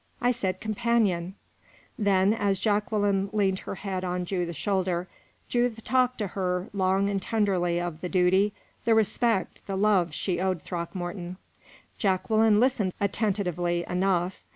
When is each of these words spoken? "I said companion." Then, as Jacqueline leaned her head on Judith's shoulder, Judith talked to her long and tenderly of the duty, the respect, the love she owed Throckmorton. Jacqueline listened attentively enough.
"I 0.19 0.31
said 0.31 0.59
companion." 0.59 1.35
Then, 1.95 2.33
as 2.33 2.59
Jacqueline 2.59 3.29
leaned 3.33 3.59
her 3.59 3.75
head 3.75 4.03
on 4.03 4.25
Judith's 4.25 4.57
shoulder, 4.57 5.07
Judith 5.47 5.83
talked 5.83 6.17
to 6.17 6.27
her 6.29 6.69
long 6.73 7.07
and 7.07 7.21
tenderly 7.21 7.79
of 7.79 8.01
the 8.01 8.09
duty, 8.09 8.51
the 8.83 8.95
respect, 8.95 9.61
the 9.67 9.75
love 9.77 10.11
she 10.11 10.39
owed 10.41 10.63
Throckmorton. 10.63 11.37
Jacqueline 11.99 12.59
listened 12.59 12.95
attentively 12.99 13.85
enough. 13.87 14.43